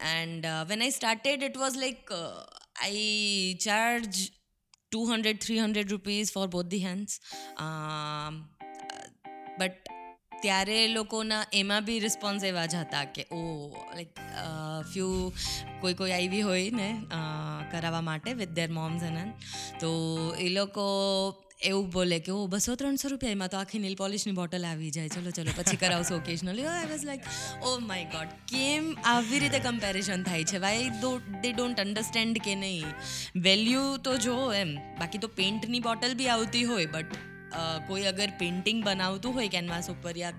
[0.00, 2.42] and uh, when i started it was like uh,
[2.82, 4.32] i charge
[4.92, 7.20] 200 300 rupees for both the hands
[7.58, 8.44] um,
[9.60, 9.96] but
[10.42, 13.40] ત્યારે લોકોના એમાં બી response એવા જ હતા કે ઓ
[13.94, 14.18] લાઈક
[14.92, 15.32] ફ્યુ
[15.80, 16.88] કોઈ કોઈ આવી હોય ને
[17.70, 19.32] કરાવવા માટે વિથ ધેર મોમ્સ એન્ડ
[19.80, 19.90] તો
[20.38, 20.86] એ લોકો
[21.60, 25.08] એવું બોલે કે, ઓ, બસો ત્રણસો રૂપિયા એમાં તો આખી નેલ પોલિશની બોટલ આવી જાય.
[25.08, 27.22] ચલો ચલો, પછી કરાવશો occasionally I was like
[27.62, 30.58] oh my god કેમ આવી રીતે કમ્પેરિઝન થાય છે?
[30.58, 31.12] વાય દો
[31.42, 32.84] દે ડોન્ટ અન્ડરસ્ટેન્ડ કે નહીં?
[33.42, 37.24] વેલ્યુ તો જો એમ, બાકી તો પેઇન્ટની બોટલ બી આવતી હોય બટ
[37.88, 40.34] કોઈ અગર પેઇન્ટિંગ બનાવતું હોય કેનવાસ ઉપર યા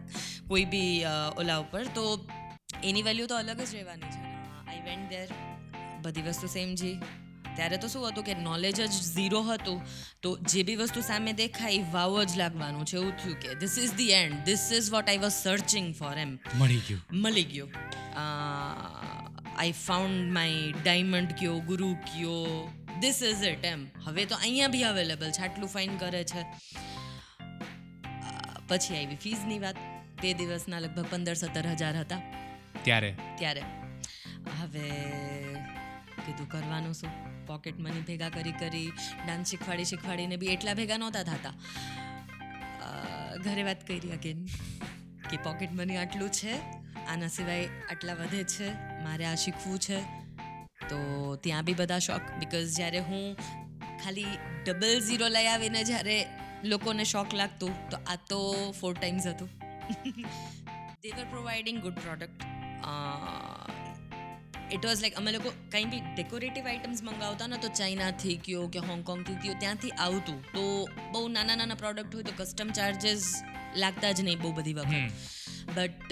[0.47, 1.05] કોઈ બી
[1.37, 2.03] ઓલા ઉપર, તો
[2.83, 4.21] એની વેલ્યુ તો અલગ જ રહેવાની છે.
[4.67, 5.27] આઈ વેન્ટ દેર
[6.03, 6.97] બધી વસ્તુ સેમ જી.
[7.57, 9.81] ત્યારે તો શું હતું કે નોલેજ જ ઝીરો હતું.
[10.21, 12.97] તો જે બી વસ્તુ સામે દેખાય વાવ જ લાગવાનું છે.
[12.97, 16.39] એવું થયું કે this is the end this is what I was searching for એમ.
[16.55, 17.01] મળી ગયું.
[17.13, 17.69] મળી ગયું.
[19.57, 22.69] આઈ ફાઉન્ડ માય ડાયમંડ કયો ગુરુ કયો.
[23.01, 23.87] ધીસ ઇઝ ઇટ એમ.
[24.03, 25.41] હવે તો અહીંયા બી અવેલેબલ છે.
[25.41, 26.45] આટલું ફાઇન કરે છે.
[28.67, 29.75] પછી આવી ફીઝની વાત.
[30.21, 32.21] તે દિવસના લગભગ પંદર સત્તર હજાર હતા.
[32.83, 33.15] ત્યારે?
[33.37, 33.63] ત્યારે.
[34.61, 34.91] હવે
[36.27, 37.13] કીધું, કરવાનું શું?
[37.47, 38.89] પોકેટ મની ભેગા કરી કરી
[39.25, 41.55] ડાન્સ શીખવાડી, શીખવાડીને બી એટલા ભેગા નહોતા થતા.
[43.45, 44.39] ઘરે વાત કરી અગેન
[45.29, 46.53] કે પોકેટ મની આટલું છે,
[47.05, 48.67] આના સિવાય આટલા વધે છે,
[49.03, 49.99] મારે આ શીખવું છે,
[50.89, 50.99] તો
[51.43, 53.25] ત્યાં બી બધા શોખ બિકોઝ જ્યારે હું
[54.03, 54.33] ખાલી
[54.65, 56.17] ડબલ ઝીરો લઈ આવીને જ્યારે
[56.65, 58.39] લોકોને શોખ લાગતું, તો આ તો
[58.79, 59.49] ફોર ટાઈમ્સ હતું.
[61.03, 62.47] They were providing good product
[64.75, 68.79] it was like અમે લોકો કંઈ બી ડેકોરેટિવ આઇટમ્સ મંગાવતા ને તો ચાઇનાથી કયો કે
[68.89, 70.39] હોંગકોંગથી ગયો ત્યાંથી આવતું.
[70.55, 70.63] તો
[71.13, 73.27] બહુ નાના નાના પ્રોડક્ટ હોય તો કસ્ટમ ચાર્જિસ
[73.83, 74.95] લાગતા જ નહીં બહુ બધી વખત.
[75.75, 76.11] બટ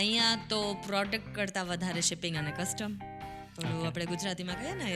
[0.00, 2.92] અહીંયા તો પ્રોડક્ટ કરતાં વધારે શિપિંગ અને કસ્ટમ
[3.56, 4.88] થોડું આપણે ગુજરાતીમાં કહીએ ને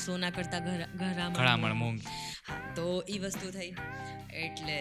[0.00, 0.62] સોના કરતાં
[1.00, 2.00] ઘરામણ મૂંગ.
[2.76, 3.70] તો એ વસ્તુ થઈ.
[4.44, 4.78] એટલે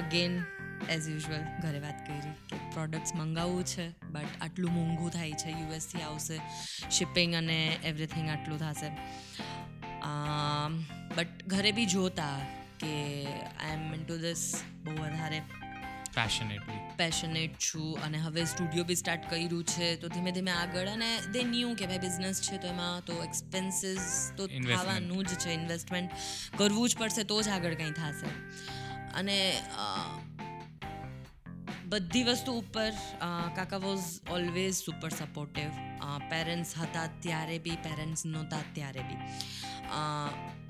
[0.00, 0.32] અગેન
[0.94, 6.02] એઝ યુઝ્યુઅલ ઘરે વાત કરી કે પ્રોડક્ટ્સ મંગાવવું છે બટ આટલું મોંઘું થાય છે યુએસથી
[6.02, 6.40] આવશે
[6.90, 8.90] શિપિંગ અને એવરીથિંગ આટલું થશે.
[11.16, 12.34] બટ ઘરે બી જોતા
[12.80, 14.42] કે I am into this
[14.84, 15.40] બહુ વધારે
[16.16, 21.10] પેશનેટલી પેશનેટ છું અને હવે સ્ટુડિયો બી સ્ટાર્ટ કર્યું છે તો ધીમે ધીમે આગળ અને
[21.32, 24.06] દે ન્યૂ કે ભાઈ બિઝનેસ છે તો એમાં તો એક્સપેન્સીસ
[24.36, 26.10] તો થવાનું જ છે ઇન્વેસ્ટમેન્ટ
[26.56, 28.30] કરવું જ પડશે તો જ આગળ કંઈ થશે.
[29.14, 29.36] અને
[31.86, 32.92] બધી વસ્તુ ઉપર
[33.56, 35.68] કાકા was always super supportive
[36.30, 39.18] parents હતા ત્યારે બી પેરેન્ટ્સ નહોતા ત્યારે બી.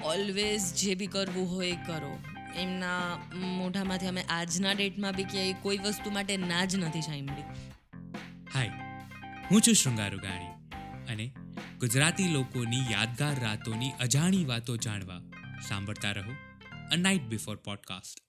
[0.04, 2.18] ઓલવેઝ જે બી કરવું હોય એ કરો.
[2.56, 7.42] એમના મોઢામાંથી અમે આજના ડેટમાં બી ક્યાંય કોઈ વસ્તુ માટે ના જ નથી સાંભળી.
[8.54, 8.70] હાય
[9.50, 10.52] હું છું શૃંગારુ ગાણી
[11.06, 11.26] અને
[11.80, 15.20] ગુજરાતી લોકોની યાદગાર રાતોની અજાણી વાતો જાણવા
[15.68, 16.32] સાંભળતા રહો
[16.92, 18.25] અ નાઇટ બિફોર પોડકાસ્ટ